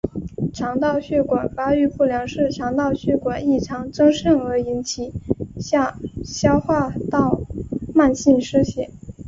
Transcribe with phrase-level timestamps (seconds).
[0.51, 5.11] 肠道血管发育不良是肠道血管异常增生而引起
[5.59, 7.41] 下消化道
[7.93, 8.89] 慢性失血。